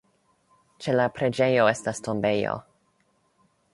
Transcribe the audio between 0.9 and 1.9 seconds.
la preĝejo